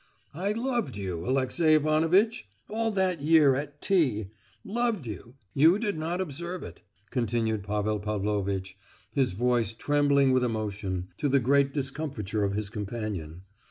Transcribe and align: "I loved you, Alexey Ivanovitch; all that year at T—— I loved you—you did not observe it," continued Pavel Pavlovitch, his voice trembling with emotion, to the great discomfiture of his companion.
"I 0.33 0.53
loved 0.53 0.97
you, 0.97 1.27
Alexey 1.29 1.75
Ivanovitch; 1.75 2.47
all 2.67 2.89
that 2.93 3.21
year 3.21 3.53
at 3.53 3.81
T—— 3.81 4.21
I 4.31 4.31
loved 4.65 5.05
you—you 5.05 5.77
did 5.77 5.95
not 5.99 6.19
observe 6.19 6.63
it," 6.63 6.81
continued 7.11 7.61
Pavel 7.61 7.99
Pavlovitch, 7.99 8.79
his 9.13 9.33
voice 9.33 9.73
trembling 9.73 10.31
with 10.31 10.43
emotion, 10.43 11.09
to 11.19 11.29
the 11.29 11.39
great 11.39 11.71
discomfiture 11.71 12.43
of 12.43 12.53
his 12.53 12.71
companion. 12.71 13.43